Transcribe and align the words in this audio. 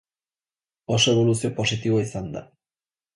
Oso 0.95 1.13
eboluzio 1.15 1.51
positiboa 1.59 2.07
izan 2.09 2.33
da. 2.37 2.43